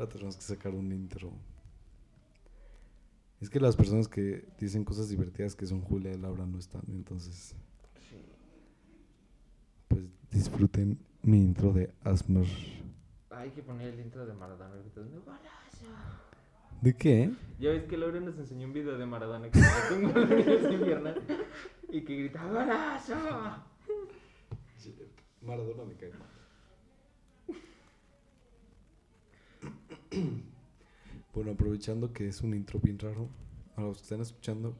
Ahora 0.00 0.12
tenemos 0.12 0.34
que 0.34 0.42
sacar 0.42 0.74
un 0.74 0.90
intro. 0.92 1.30
Es 3.38 3.50
que 3.50 3.60
las 3.60 3.76
personas 3.76 4.08
que 4.08 4.46
dicen 4.58 4.82
cosas 4.82 5.10
divertidas 5.10 5.54
que 5.54 5.66
son 5.66 5.82
Julia 5.82 6.10
y 6.10 6.16
Laura 6.16 6.46
no 6.46 6.58
están, 6.58 6.80
entonces 6.88 7.54
pues 9.88 10.04
disfruten 10.30 10.98
mi 11.20 11.44
intro 11.44 11.74
de 11.74 11.92
Asmer. 12.02 12.46
Hay 13.28 13.50
que 13.50 13.62
poner 13.62 13.92
el 13.92 14.00
intro 14.00 14.24
de 14.24 14.32
Maradona 14.32 14.74
gritando 14.76 15.20
¡Golazo! 15.20 15.84
¿De 16.80 16.96
qué? 16.96 17.30
Ya 17.58 17.68
ves 17.68 17.84
que 17.84 17.98
Laura 17.98 18.20
nos 18.20 18.38
enseñó 18.38 18.68
un 18.68 18.72
video 18.72 18.96
de 18.96 19.04
Maradona 19.04 19.50
que 19.50 19.60
gol 19.60 20.32
en 20.72 20.82
pierna 20.82 21.14
y 21.90 22.00
que 22.06 22.16
grita 22.16 22.46
¡Golazo! 22.46 23.16
Maradona 25.42 25.84
me 25.84 25.94
cae 25.96 26.10
mal. 26.14 26.39
Bueno, 31.32 31.52
aprovechando 31.52 32.12
que 32.12 32.26
es 32.26 32.40
un 32.40 32.54
intro 32.54 32.80
bien 32.80 32.98
raro, 32.98 33.28
a 33.76 33.82
los 33.82 33.98
que 33.98 34.02
están 34.02 34.20
escuchando, 34.20 34.74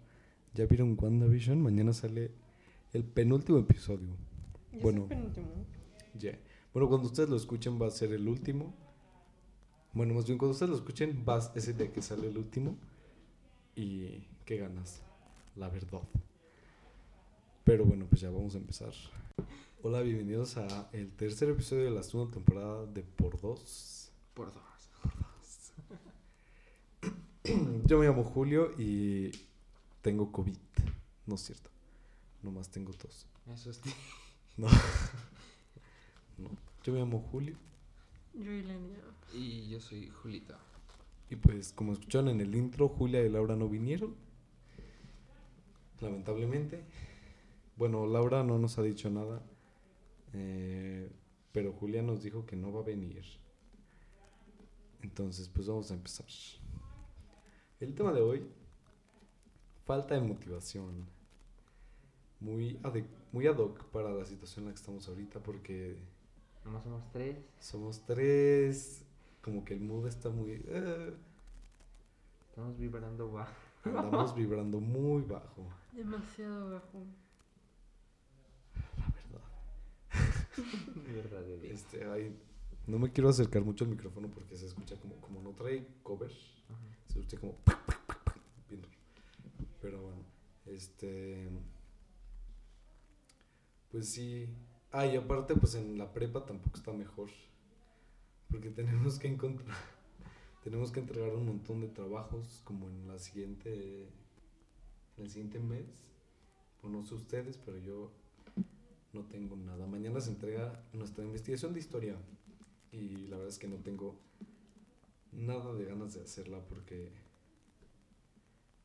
¿ya 0.53 0.67
vieron 0.67 0.97
WandaVision? 1.01 1.62
Mañana 1.62 1.93
sale 1.93 2.33
el 2.93 3.05
penúltimo 3.05 3.59
episodio. 3.59 4.09
¿Ya 4.73 4.79
Bueno. 4.83 5.05
es 5.05 5.11
el 5.12 5.17
penúltimo? 5.17 5.47
Ya. 6.19 6.37
Bueno, 6.75 6.89
cuando 6.89 7.07
ustedes 7.07 7.29
lo 7.29 7.37
escuchen 7.37 7.81
va 7.81 7.87
a 7.87 7.91
ser 7.91 8.12
el 8.12 8.27
último. 8.29 8.75
Bueno, 9.93 10.15
más 10.15 10.27
bien 10.27 10.39
cuando 10.39 10.53
ustedes 10.53 10.71
lo 10.71 10.77
escuchen 10.77 11.25
va 11.29 11.37
a- 11.37 11.53
es 11.55 11.69
el 11.69 11.77
día 11.77 11.93
que 11.93 12.03
sale 12.03 12.27
el 12.29 12.37
último. 12.37 12.77
Y 13.77 14.27
qué 14.45 14.57
ganas, 14.57 15.03
la 15.55 15.69
verdad. 15.69 16.03
Pero 17.62 17.84
bueno, 17.84 18.07
pues 18.09 18.20
ya 18.23 18.31
vamos 18.31 18.57
a 18.57 18.59
empezar. 18.59 18.92
Hola, 19.84 20.01
bienvenidos 20.03 20.57
a 20.57 20.91
el 20.92 21.12
tercer 21.12 21.48
episodio 21.51 21.84
de 21.84 21.91
la 21.92 22.03
segunda 22.03 22.33
temporada 22.34 22.86
de 22.86 23.03
Por 23.05 23.41
Dos. 23.41 24.11
Por 24.34 24.53
dos. 24.53 24.62
Yo 27.87 27.98
me 27.98 28.06
llamo 28.06 28.25
Julio 28.25 28.70
y 28.79 29.31
tengo 30.03 30.31
COVID. 30.33 30.56
No 31.27 31.34
es 31.34 31.41
cierto. 31.43 31.70
Nomás 32.42 32.70
tengo 32.70 32.92
tos. 32.92 33.27
Eso 33.53 33.70
es. 33.70 33.81
No. 34.57 34.67
no. 36.37 36.51
Yo 36.84 36.92
me 36.92 36.98
llamo 36.98 37.20
Julio. 37.31 37.57
Yo 38.34 38.53
y 38.53 38.62
Lenia. 38.62 38.98
Y 39.33 39.69
yo 39.70 39.81
soy 39.81 40.09
Julita. 40.11 40.59
Y 41.31 41.37
pues, 41.37 41.73
como 41.73 41.92
escucharon 41.92 42.29
en 42.29 42.41
el 42.42 42.55
intro, 42.55 42.89
Julia 42.89 43.23
y 43.25 43.29
Laura 43.31 43.57
no 43.57 43.69
vinieron. 43.69 44.14
Lamentablemente. 46.01 46.83
Bueno, 47.77 48.07
Laura 48.07 48.42
no 48.45 48.59
nos 48.59 48.77
ha 48.79 48.83
dicho 48.83 49.09
nada. 49.09 49.41
eh, 50.35 51.11
pero 51.53 51.73
Julia 51.73 52.03
nos 52.03 52.23
dijo 52.23 52.45
que 52.45 52.57
no 52.57 52.73
va 52.73 52.81
a 52.81 52.85
venir. 52.85 53.25
Entonces, 55.03 55.48
pues 55.48 55.67
vamos 55.69 55.91
a 55.91 55.95
empezar. 55.95 56.27
El 57.81 57.95
tema 57.95 58.12
de 58.12 58.20
hoy, 58.20 58.47
falta 59.86 60.14
de 60.14 60.20
motivación. 60.20 61.06
Muy, 62.41 62.78
muy 63.33 63.47
ad 63.47 63.56
hoc 63.59 63.84
para 63.86 64.11
la 64.12 64.25
situación 64.25 64.64
en 64.64 64.69
la 64.69 64.75
que 64.75 64.81
estamos 64.81 65.06
ahorita 65.09 65.41
porque 65.41 65.97
Nomás 66.64 66.83
somos 66.84 67.03
tres. 67.12 67.36
somos 67.58 68.01
tres. 68.06 69.05
Como 69.42 69.64
que 69.64 69.75
el 69.75 69.81
mood 69.81 70.06
está 70.06 70.28
muy... 70.31 70.62
eh, 70.67 71.14
Estamos 72.48 72.77
vibrando 72.78 73.31
bajo. 73.33 73.53
Andamos 73.84 74.34
vibrando 74.36 74.81
muy 74.81 75.23
bajo, 75.23 75.67
Demasiado 75.92 76.70
bajo. 76.75 77.05
la 78.98 79.08
verdad. 79.08 79.42
De 81.06 81.12
verdad, 81.12 81.41
de 81.42 81.58
Dios. 81.61 81.73
Este, 81.75 82.05
ay, 82.05 82.36
no 82.86 82.98
me 82.98 83.11
quiero 83.11 83.30
acercar 83.30 83.62
mucho 83.62 83.85
al 83.85 83.91
micrófono 83.91 84.29
porque 84.29 84.57
se 84.57 84.67
escucha 84.67 84.97
como, 84.97 85.17
como 85.17 85.41
no 85.41 85.51
trae 85.52 85.86
cover, 86.02 86.30
Ajá. 86.30 86.79
Se 87.11 87.19
escucha 87.19 87.39
como. 87.39 87.59
Pero 89.81 90.03
bueno, 90.03 90.23
este 90.67 91.48
pues 93.91 94.09
sí. 94.09 94.48
Ah, 94.93 95.07
y 95.07 95.17
aparte 95.17 95.55
pues 95.55 95.75
en 95.75 95.98
la 95.98 96.13
prepa 96.13 96.45
tampoco 96.47 96.77
está 96.77 96.93
mejor. 96.93 97.31
Porque 98.48 98.71
tenemos 98.71 99.19
que 99.19 99.29
encontrar 99.29 99.77
tenemos 100.63 100.93
que 100.93 101.01
entregar 101.01 101.35
un 101.35 101.47
montón 101.47 101.81
de 101.81 101.89
trabajos 101.89 102.61
como 102.65 102.89
en 102.89 103.09
la 103.09 103.19
siguiente 103.19 104.09
en 105.17 105.25
el 105.25 105.31
siguiente 105.31 105.59
mes. 105.59 106.13
Pues 106.81 106.92
no 106.92 107.05
sé 107.05 107.15
ustedes, 107.15 107.59
pero 107.59 107.79
yo 107.79 108.11
no 109.13 109.25
tengo 109.25 109.57
nada. 109.57 109.87
Mañana 109.87 110.21
se 110.21 110.31
entrega 110.31 110.85
nuestra 110.92 111.25
investigación 111.25 111.73
de 111.73 111.81
historia 111.81 112.17
y 112.92 113.27
la 113.27 113.37
verdad 113.37 113.48
es 113.48 113.59
que 113.59 113.69
no 113.69 113.77
tengo 113.77 114.19
nada 115.33 115.74
de 115.74 115.85
ganas 115.85 116.14
de 116.14 116.23
hacerla 116.23 116.61
porque 116.67 117.13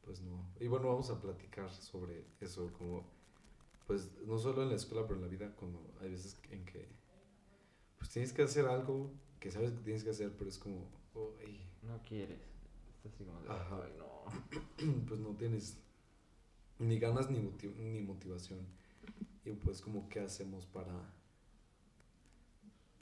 pues 0.04 0.22
no. 0.22 0.46
Y 0.60 0.68
bueno, 0.68 0.88
vamos 0.88 1.10
a 1.10 1.20
platicar 1.22 1.72
sobre 1.72 2.26
eso 2.40 2.72
como 2.74 3.04
pues 3.88 4.10
no 4.26 4.38
solo 4.38 4.64
en 4.64 4.70
la 4.70 4.76
escuela, 4.76 5.04
pero 5.08 5.16
en 5.16 5.22
la 5.24 5.28
vida 5.28 5.56
cuando 5.56 5.80
hay 6.02 6.10
veces 6.10 6.38
en 6.52 6.66
que 6.66 6.88
pues 7.98 8.10
tienes 8.12 8.34
que 8.34 8.44
hacer 8.44 8.66
algo 8.68 9.12
que 9.40 9.52
sabes 9.52 9.72
que 9.72 9.80
tienes 9.82 10.04
que 10.04 10.10
hacer, 10.12 10.32
pero 10.38 10.50
es 10.50 10.58
como 10.58 10.88
"Uy, 11.14 11.62
No 11.84 12.02
quieres. 12.02 12.40
Estás 12.98 13.14
así 13.14 13.24
como 13.24 13.40
de. 13.42 13.50
Ajá. 13.50 13.82
Ay, 13.86 13.94
no. 13.98 15.06
pues 15.08 15.20
no 15.20 15.30
tienes 15.36 15.78
ni 16.80 17.00
ganas 17.00 17.30
ni, 17.30 17.40
moti- 17.40 17.74
ni 17.76 18.02
motivación. 18.02 18.60
Y 19.46 19.52
pues 19.54 19.82
como 19.82 20.10
qué 20.10 20.22
hacemos 20.22 20.66
para 20.66 21.14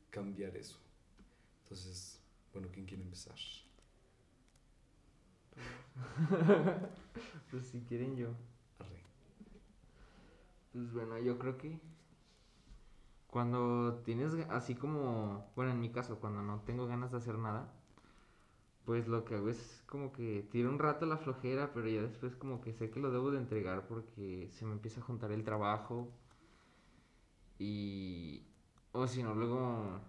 cambiar 0.10 0.56
eso. 0.56 0.78
Entonces, 1.64 2.20
bueno, 2.54 2.70
¿quién 2.72 2.86
quiere 2.86 3.04
empezar? 3.04 3.36
Pues 7.52 7.68
si 7.68 7.82
quieren 7.82 8.16
yo. 8.16 8.30
Arre. 8.80 9.04
Pues 10.72 10.92
bueno, 10.94 11.18
yo 11.20 11.38
creo 11.38 11.58
que 11.58 11.80
cuando 13.28 14.02
tienes 14.06 14.34
así 14.50 14.76
como, 14.76 15.52
bueno, 15.56 15.72
en 15.72 15.80
mi 15.80 15.90
caso, 15.92 16.20
cuando 16.20 16.42
no 16.42 16.62
tengo 16.62 16.88
ganas 16.88 17.12
de 17.12 17.18
hacer 17.18 17.38
nada, 17.38 17.74
pues 18.86 19.08
lo 19.08 19.24
que 19.26 19.36
hago 19.36 19.50
es 19.50 19.84
como 19.88 20.12
que 20.14 20.48
tiro 20.52 20.70
un 20.70 20.80
rato 20.80 21.06
la 21.06 21.18
flojera, 21.18 21.72
pero 21.74 21.88
ya 21.88 22.02
después 22.02 22.36
como 22.36 22.62
que 22.62 22.74
sé 22.74 22.90
que 22.92 23.00
lo 23.00 23.12
debo 23.12 23.32
de 23.32 23.38
entregar 23.40 23.88
porque 23.88 24.50
se 24.52 24.66
me 24.66 24.74
empieza 24.74 25.00
a 25.02 25.04
juntar 25.04 25.32
el 25.32 25.44
trabajo 25.44 26.10
y 27.60 28.44
o 28.92 29.08
si 29.08 29.24
no 29.24 29.34
luego 29.36 30.00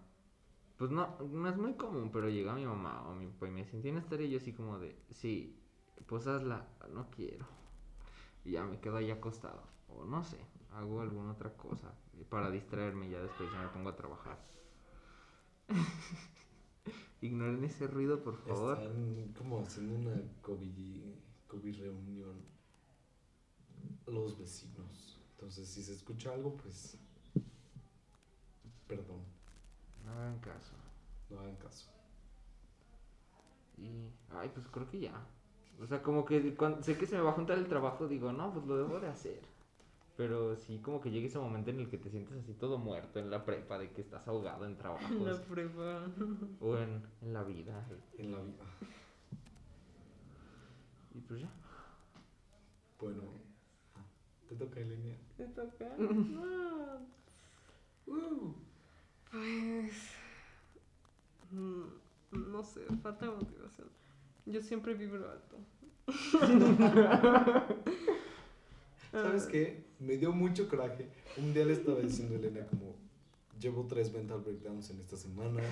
pues 0.76 0.90
no 0.90 1.18
no 1.30 1.48
es 1.48 1.56
muy 1.56 1.74
común, 1.74 2.10
pero 2.12 2.28
llega 2.28 2.54
mi 2.54 2.66
mamá 2.66 3.08
o 3.08 3.14
mi 3.14 3.26
papá 3.26 3.48
y 3.48 3.50
me 3.52 3.62
dicen, 3.64 3.82
"¿Tienes 3.82 4.06
tarea?" 4.06 4.26
y 4.26 4.30
yo 4.30 4.38
así 4.38 4.52
como 4.52 4.78
de, 4.78 4.96
"Sí, 5.10 5.60
pues 6.06 6.26
hazla, 6.26 6.68
no 6.92 7.08
quiero." 7.10 7.46
Y 8.44 8.52
ya 8.52 8.64
me 8.64 8.78
quedo 8.80 8.96
ahí 8.96 9.10
acostado. 9.10 9.62
O 9.88 10.04
no 10.04 10.24
sé, 10.24 10.38
hago 10.72 11.00
alguna 11.00 11.32
otra 11.32 11.56
cosa 11.56 11.94
para 12.28 12.50
distraerme 12.50 13.08
ya 13.08 13.20
después 13.20 13.50
ya 13.52 13.62
me 13.62 13.68
pongo 13.68 13.90
a 13.90 13.96
trabajar. 13.96 14.38
Ignoren 17.20 17.64
ese 17.64 17.86
ruido, 17.86 18.22
por 18.22 18.36
favor. 18.36 18.78
Están 18.78 19.32
como 19.38 19.60
haciendo 19.60 19.94
una 19.94 20.20
COVID, 20.42 21.04
COVID 21.46 21.80
reunión 21.80 22.42
los 24.06 24.38
vecinos. 24.38 25.20
Entonces, 25.32 25.68
si 25.68 25.82
se 25.82 25.94
escucha 25.94 26.32
algo, 26.32 26.56
pues 26.56 26.98
perdón, 28.86 29.23
No 30.14 30.20
hagan 30.20 30.38
caso. 30.38 30.74
no 31.30 31.40
hagan 31.40 31.56
caso. 31.56 31.90
Y, 33.76 34.08
ay, 34.30 34.50
pues 34.54 34.66
creo 34.68 34.88
que 34.88 35.00
ya. 35.00 35.26
O 35.80 35.86
sea, 35.86 36.02
como 36.02 36.24
que 36.24 36.54
cuando, 36.54 36.82
sé 36.82 36.96
que 36.96 37.06
se 37.06 37.16
me 37.16 37.22
va 37.22 37.30
a 37.30 37.34
juntar 37.34 37.58
el 37.58 37.66
trabajo, 37.66 38.06
digo, 38.06 38.32
no, 38.32 38.52
pues 38.52 38.64
lo 38.66 38.76
debo 38.76 39.00
de 39.00 39.08
hacer. 39.08 39.40
Pero 40.16 40.54
sí, 40.54 40.78
como 40.78 41.00
que 41.00 41.10
llega 41.10 41.26
ese 41.26 41.40
momento 41.40 41.70
en 41.70 41.80
el 41.80 41.90
que 41.90 41.98
te 41.98 42.08
sientes 42.08 42.36
así 42.36 42.54
todo 42.54 42.78
muerto 42.78 43.18
en 43.18 43.30
la 43.30 43.44
prepa, 43.44 43.78
de 43.78 43.90
que 43.90 44.02
estás 44.02 44.28
ahogado 44.28 44.64
en 44.64 44.76
trabajos. 44.76 45.10
La 45.10 45.42
prueba. 45.42 46.06
O 46.60 46.76
en, 46.76 47.02
en 47.20 47.32
la 47.32 47.42
vida. 47.42 47.84
En 48.16 48.30
la 48.30 48.38
vida. 48.38 48.64
Y 51.14 51.20
pues 51.20 51.40
ya. 51.40 51.50
Bueno, 53.00 53.22
te 54.48 54.54
toca 54.54 54.78
Elenia. 54.78 55.16
¿Te 55.36 55.46
toca? 55.48 55.86
No. 58.06 58.63
Pues. 59.44 59.92
mm, 61.50 61.84
No 62.50 62.62
sé, 62.62 62.80
falta 63.02 63.26
de 63.26 63.32
motivación. 63.32 63.88
Yo 64.46 64.60
siempre 64.60 64.94
vibro 64.94 65.30
alto. 65.30 65.58
¿Sabes 69.12 69.46
qué? 69.46 69.84
Me 70.00 70.16
dio 70.16 70.32
mucho 70.32 70.68
coraje. 70.68 71.08
Un 71.36 71.54
día 71.54 71.64
le 71.64 71.74
estaba 71.74 72.00
diciendo 72.00 72.34
a 72.34 72.38
Elena 72.38 72.66
como, 72.66 72.96
llevo 73.60 73.86
tres 73.86 74.12
mental 74.12 74.40
breakdowns 74.40 74.90
en 74.90 75.00
esta 75.00 75.16
semana 75.16 75.62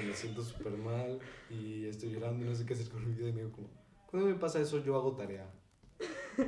y 0.00 0.06
me 0.06 0.14
siento 0.14 0.42
súper 0.42 0.76
mal 0.76 1.18
y 1.48 1.86
estoy 1.86 2.10
llorando 2.10 2.44
no 2.44 2.54
sé 2.54 2.66
qué 2.66 2.74
hacer 2.74 2.88
con 2.90 3.08
mi 3.08 3.14
vida. 3.14 3.28
Y 3.28 3.32
me 3.32 3.42
dijo 3.42 3.52
como, 3.52 3.68
cuando 4.10 4.28
me 4.28 4.34
pasa 4.34 4.60
eso 4.60 4.82
yo 4.82 4.96
hago 4.96 5.14
tarea. 5.16 5.50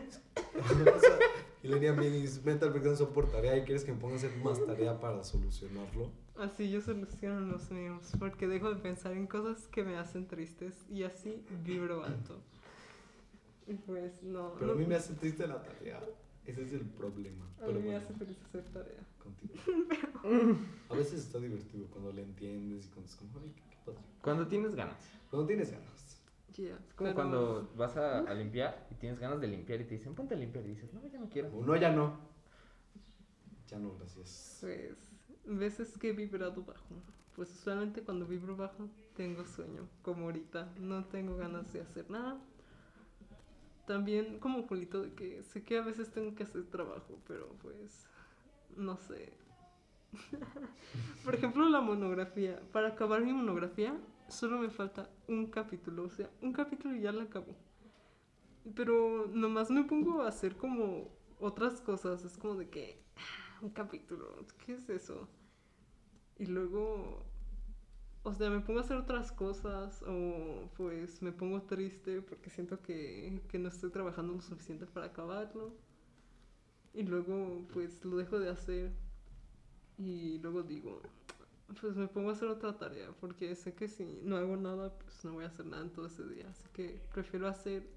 Y 1.64 1.68
Lenia 1.68 1.92
Minis, 1.92 2.44
Mental 2.44 2.70
Breakdown 2.70 2.96
son 2.96 3.12
por 3.12 3.30
tarea 3.30 3.56
y 3.56 3.62
quieres 3.62 3.84
que 3.84 3.92
me 3.92 3.98
ponga 4.00 4.14
a 4.14 4.16
hacer 4.16 4.36
más 4.38 4.64
tarea 4.66 4.98
para 4.98 5.22
solucionarlo. 5.22 6.10
Así 6.38 6.70
yo 6.70 6.80
soluciono 6.80 7.40
los 7.40 7.70
míos, 7.70 8.10
porque 8.18 8.48
dejo 8.48 8.74
de 8.74 8.80
pensar 8.80 9.12
en 9.12 9.26
cosas 9.26 9.68
que 9.68 9.84
me 9.84 9.96
hacen 9.98 10.26
tristes 10.26 10.74
y 10.90 11.02
así 11.04 11.44
vibro 11.64 12.02
alto. 12.04 12.40
Y 13.66 13.74
pues 13.74 14.22
no. 14.22 14.54
Pero 14.58 14.72
a 14.72 14.74
no- 14.74 14.80
mí 14.80 14.86
me 14.86 14.94
hace 14.96 15.14
triste 15.14 15.46
la 15.46 15.62
tarea. 15.62 16.00
Ese 16.44 16.62
es 16.62 16.72
el 16.72 16.80
problema. 16.80 17.44
a 17.60 17.66
Pero 17.66 17.72
mí 17.74 17.78
me 17.80 17.84
bueno, 17.92 17.98
hace 17.98 18.14
feliz 18.14 18.36
hacer 18.44 18.64
tarea. 18.64 19.06
contigo. 19.22 19.54
A 20.88 20.94
veces 20.94 21.20
está 21.20 21.38
divertido 21.38 21.86
cuando 21.88 22.12
le 22.12 22.22
entiendes 22.22 22.86
y 22.86 22.88
cuando 22.88 23.08
es 23.08 23.16
como, 23.16 23.38
ay, 23.40 23.52
qué, 23.54 23.62
qué 23.70 23.76
padre. 23.84 24.00
Cuando 24.22 24.46
tienes 24.48 24.74
ganas. 24.74 25.08
Cuando 25.30 25.46
tienes 25.46 25.70
ganas. 25.70 26.20
Yeah, 26.56 26.76
Es 26.88 26.94
como 26.94 27.10
pero- 27.10 27.14
cuando 27.14 27.72
vas 27.76 27.96
a, 27.96 28.18
a 28.20 28.34
limpiar 28.34 28.88
y 28.90 28.94
tienes 28.96 29.18
ganas 29.20 29.40
de 29.40 29.46
limpiar 29.48 29.80
y 29.80 29.84
te 29.84 29.94
dicen, 29.94 30.14
ponte 30.14 30.34
a 30.34 30.38
limpiar. 30.38 30.64
Y 30.64 30.68
dices, 30.70 30.92
no, 30.92 31.06
ya 31.06 31.18
no 31.20 31.28
quiero. 31.28 31.50
Como, 31.50 31.64
no, 31.64 31.76
ya 31.76 31.90
no. 31.92 32.18
Ya 33.68 33.78
no, 33.78 33.94
gracias. 33.96 34.58
Pues, 34.60 34.96
veces 35.44 35.96
que 35.98 36.10
he 36.10 36.12
vibrado 36.12 36.62
bajo. 36.62 36.94
Pues 37.34 37.50
usualmente 37.50 38.02
cuando 38.02 38.26
vibro 38.26 38.56
bajo 38.56 38.88
tengo 39.16 39.44
sueño, 39.46 39.88
como 40.02 40.26
ahorita. 40.26 40.72
No 40.78 41.04
tengo 41.06 41.36
ganas 41.36 41.72
de 41.72 41.80
hacer 41.80 42.10
nada. 42.10 42.38
También 43.86 44.38
como 44.38 44.62
Julito 44.66 45.02
de 45.02 45.12
que 45.14 45.42
sé 45.42 45.64
que 45.64 45.78
a 45.78 45.82
veces 45.82 46.10
tengo 46.12 46.34
que 46.34 46.44
hacer 46.44 46.64
trabajo, 46.66 47.18
pero 47.26 47.48
pues 47.62 48.06
no 48.76 48.96
sé. 48.96 49.32
Por 51.24 51.34
ejemplo, 51.34 51.68
la 51.68 51.80
monografía. 51.80 52.60
Para 52.72 52.88
acabar 52.88 53.22
mi 53.22 53.32
monografía 53.32 53.96
solo 54.28 54.58
me 54.58 54.70
falta 54.70 55.10
un 55.28 55.46
capítulo. 55.46 56.04
O 56.04 56.10
sea, 56.10 56.30
un 56.42 56.52
capítulo 56.52 56.94
y 56.94 57.00
ya 57.00 57.12
la 57.12 57.24
acabo. 57.24 57.54
Pero 58.74 59.26
nomás 59.32 59.70
me 59.70 59.84
pongo 59.84 60.22
a 60.22 60.28
hacer 60.28 60.56
como 60.56 61.08
otras 61.40 61.80
cosas. 61.80 62.24
Es 62.24 62.36
como 62.38 62.54
de 62.54 62.68
que 62.68 63.02
"Ah, 63.16 63.41
un 63.62 63.70
capítulo, 63.70 64.44
¿qué 64.66 64.74
es 64.74 64.88
eso? 64.88 65.28
Y 66.38 66.46
luego, 66.46 67.24
o 68.24 68.34
sea, 68.34 68.50
me 68.50 68.60
pongo 68.60 68.80
a 68.80 68.82
hacer 68.82 68.96
otras 68.96 69.30
cosas 69.30 70.02
o 70.06 70.68
pues 70.76 71.22
me 71.22 71.32
pongo 71.32 71.62
triste 71.62 72.20
porque 72.22 72.50
siento 72.50 72.82
que, 72.82 73.40
que 73.48 73.58
no 73.58 73.68
estoy 73.68 73.90
trabajando 73.90 74.34
lo 74.34 74.42
suficiente 74.42 74.86
para 74.86 75.06
acabarlo. 75.06 75.72
Y 76.94 77.04
luego, 77.04 77.66
pues 77.72 78.04
lo 78.04 78.16
dejo 78.16 78.38
de 78.38 78.50
hacer. 78.50 78.92
Y 79.96 80.38
luego 80.38 80.62
digo, 80.62 81.00
pues 81.80 81.96
me 81.96 82.08
pongo 82.08 82.30
a 82.30 82.32
hacer 82.32 82.48
otra 82.48 82.76
tarea 82.76 83.12
porque 83.20 83.54
sé 83.54 83.74
que 83.74 83.88
si 83.88 84.04
no 84.24 84.36
hago 84.36 84.56
nada, 84.56 84.98
pues 84.98 85.24
no 85.24 85.34
voy 85.34 85.44
a 85.44 85.48
hacer 85.48 85.66
nada 85.66 85.84
en 85.84 85.90
todo 85.92 86.06
ese 86.06 86.26
día. 86.26 86.48
Así 86.50 86.68
que 86.72 87.00
prefiero 87.12 87.46
hacer 87.46 87.88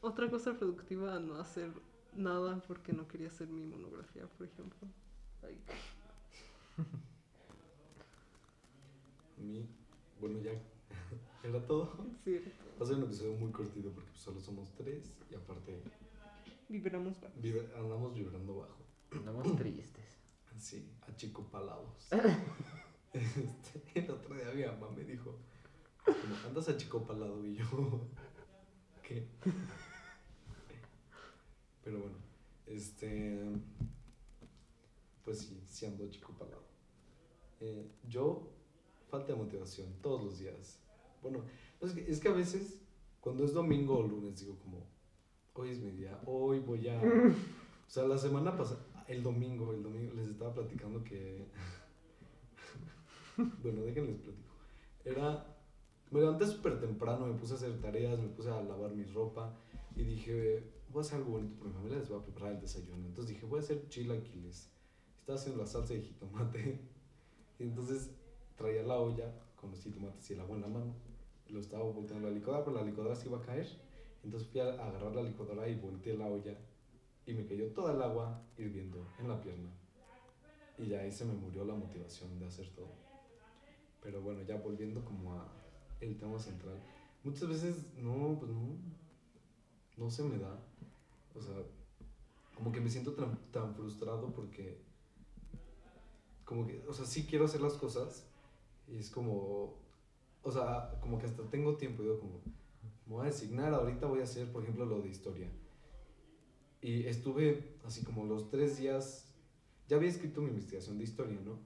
otra 0.00 0.30
cosa 0.30 0.54
productiva 0.54 1.14
a 1.14 1.20
no 1.20 1.34
hacer 1.36 1.70
nada 2.16 2.62
porque 2.66 2.92
no 2.92 3.06
quería 3.08 3.28
hacer 3.28 3.48
mi 3.48 3.64
monografía, 3.64 4.26
por 4.26 4.46
ejemplo. 4.46 4.88
Ay, 5.42 5.58
A 9.38 9.40
mí, 9.42 9.68
bueno, 10.20 10.40
ya 10.40 10.52
era 11.48 11.64
todo. 11.66 11.96
cierto. 12.22 12.50
Va 12.80 12.84
a 12.84 12.88
ser 12.88 12.96
un 12.96 13.04
episodio 13.04 13.32
muy 13.34 13.50
cortito 13.52 13.90
porque 13.92 14.10
pues, 14.10 14.20
solo 14.20 14.40
somos 14.40 14.72
tres 14.74 15.12
y 15.30 15.34
aparte 15.34 15.82
Vibramos 16.68 17.20
bajo. 17.20 17.34
vibra- 17.40 17.76
andamos 17.78 18.14
vibrando 18.14 18.56
bajo. 18.56 18.82
Andamos 19.12 19.56
tristes. 19.56 20.18
Sí, 20.58 20.88
achicopalados. 21.08 22.08
este, 23.12 23.82
el 24.00 24.10
otro 24.10 24.34
día 24.34 24.52
mi 24.54 24.64
mamá 24.64 24.90
me 24.96 25.04
dijo, 25.04 25.38
como, 26.04 26.36
andas 26.46 26.68
achicopalado 26.68 27.44
y 27.44 27.56
yo, 27.56 28.08
¿qué? 29.06 29.26
Pero 31.84 31.98
bueno, 31.98 32.16
este, 32.66 33.38
pues 35.22 35.38
sí, 35.38 35.62
sí 35.66 35.84
ando 35.84 36.06
achicopalado. 36.06 36.64
Eh, 37.60 37.86
yo, 38.08 38.48
falta 39.10 39.34
de 39.34 39.38
motivación 39.38 39.92
todos 40.00 40.24
los 40.24 40.38
días. 40.38 40.80
Bueno, 41.22 41.44
es 41.82 41.92
que, 41.92 42.10
es 42.10 42.20
que 42.20 42.28
a 42.28 42.32
veces, 42.32 42.80
cuando 43.20 43.44
es 43.44 43.52
domingo 43.52 43.98
o 43.98 44.02
lunes, 44.02 44.40
digo 44.40 44.58
como, 44.58 44.86
hoy 45.52 45.70
es 45.70 45.80
mi 45.80 45.90
día, 45.90 46.18
hoy 46.26 46.60
voy 46.60 46.88
a... 46.88 47.00
O 47.86 47.90
sea, 47.94 48.04
la 48.04 48.16
semana 48.16 48.56
pasada, 48.56 48.80
el 49.06 49.22
domingo, 49.22 49.74
el 49.74 49.82
domingo 49.82 50.14
les 50.14 50.28
estaba 50.28 50.54
platicando 50.54 51.04
que... 51.04 51.46
bueno, 53.62 53.82
déjenles 53.82 54.16
platico. 54.16 54.54
Era... 55.04 55.54
Me 56.10 56.20
levanté 56.20 56.46
súper 56.46 56.80
temprano, 56.80 57.26
me 57.26 57.34
puse 57.34 57.52
a 57.52 57.56
hacer 57.56 57.78
tareas, 57.80 58.18
me 58.18 58.28
puse 58.28 58.50
a 58.50 58.62
lavar 58.62 58.92
mi 58.92 59.04
ropa 59.04 59.54
y 59.96 60.02
dije, 60.02 60.64
voy 60.90 61.02
a 61.02 61.06
hacer 61.06 61.18
algo 61.18 61.32
bonito 61.32 61.56
por 61.56 61.68
mi 61.68 61.74
familia, 61.74 61.98
les 61.98 62.08
voy 62.08 62.18
a 62.18 62.22
preparar 62.22 62.54
el 62.54 62.60
desayuno. 62.60 63.06
Entonces 63.06 63.34
dije, 63.34 63.46
voy 63.46 63.58
a 63.58 63.62
hacer 63.62 63.88
chilaquiles. 63.88 64.70
Estaba 65.18 65.38
haciendo 65.38 65.62
la 65.62 65.66
salsa 65.66 65.94
de 65.94 66.02
jitomate. 66.02 66.80
Y 67.56 67.62
entonces 67.62 68.10
traía 68.56 68.82
la 68.82 68.98
olla 68.98 69.32
con 69.54 69.70
los 69.70 69.80
jitomates 69.80 70.28
y 70.28 70.32
el 70.32 70.40
agua 70.40 70.56
en 70.56 70.62
la 70.62 70.68
mano. 70.68 70.92
Lo 71.48 71.60
estaba 71.60 71.84
volteando 71.84 72.28
la 72.28 72.34
licuadora, 72.34 72.64
pero 72.64 72.76
la 72.76 72.82
licuadora 72.82 73.14
se 73.14 73.28
iba 73.28 73.38
a 73.38 73.42
caer. 73.42 73.68
Entonces 74.24 74.48
fui 74.48 74.60
a 74.60 74.72
agarrar 74.72 75.14
la 75.14 75.22
licuadora 75.22 75.68
y 75.68 75.76
volteé 75.76 76.16
la 76.16 76.26
olla 76.26 76.58
y 77.26 77.32
me 77.32 77.46
cayó 77.46 77.68
toda 77.68 77.94
el 77.94 78.02
agua 78.02 78.42
hirviendo 78.58 79.06
en 79.20 79.28
la 79.28 79.40
pierna. 79.40 79.70
Y 80.78 80.88
ya 80.88 81.00
ahí 81.00 81.12
se 81.12 81.24
me 81.24 81.34
murió 81.34 81.64
la 81.64 81.74
motivación 81.74 82.38
de 82.40 82.46
hacer 82.46 82.68
todo. 82.74 82.90
Pero 84.02 84.20
bueno, 84.20 84.42
ya 84.42 84.56
volviendo 84.56 85.04
como 85.04 85.34
a 85.34 85.46
el 86.00 86.18
tema 86.18 86.38
central. 86.38 86.82
Muchas 87.22 87.48
veces 87.48 87.94
no, 87.96 88.36
pues 88.38 88.50
no, 88.50 88.76
no 89.96 90.10
se 90.10 90.22
me 90.22 90.38
da. 90.38 90.58
O 91.34 91.40
sea, 91.40 91.54
como 92.54 92.72
que 92.72 92.80
me 92.80 92.90
siento 92.90 93.12
tan, 93.12 93.36
tan 93.50 93.74
frustrado 93.74 94.32
porque, 94.32 94.78
como 96.44 96.66
que, 96.66 96.84
o 96.88 96.92
sea, 96.92 97.04
sí 97.04 97.26
quiero 97.26 97.44
hacer 97.44 97.60
las 97.60 97.74
cosas 97.74 98.26
y 98.86 98.98
es 98.98 99.10
como, 99.10 99.74
o 100.42 100.50
sea, 100.50 100.98
como 101.00 101.18
que 101.18 101.26
hasta 101.26 101.42
tengo 101.44 101.76
tiempo 101.76 102.02
digo 102.02 102.20
como, 102.20 102.40
me 103.06 103.14
voy 103.14 103.22
a 103.22 103.30
designar, 103.30 103.74
ahorita 103.74 104.06
voy 104.06 104.20
a 104.20 104.24
hacer, 104.24 104.50
por 104.52 104.62
ejemplo, 104.62 104.86
lo 104.86 105.00
de 105.00 105.08
historia. 105.08 105.48
Y 106.80 107.06
estuve 107.06 107.76
así 107.84 108.04
como 108.04 108.24
los 108.26 108.50
tres 108.50 108.78
días, 108.78 109.32
ya 109.88 109.96
había 109.96 110.10
escrito 110.10 110.40
mi 110.40 110.48
investigación 110.48 110.98
de 110.98 111.04
historia, 111.04 111.38
¿no? 111.44 111.58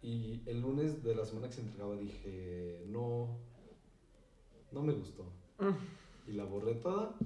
Y 0.00 0.42
el 0.46 0.60
lunes 0.60 1.02
de 1.02 1.14
la 1.14 1.24
semana 1.24 1.48
que 1.48 1.54
se 1.54 1.60
entregaba 1.62 1.96
dije, 1.96 2.84
no, 2.88 3.36
no 4.70 4.82
me 4.82 4.92
gustó. 4.92 5.32
Y 6.26 6.32
la 6.32 6.44
borré 6.44 6.74
toda 6.74 7.16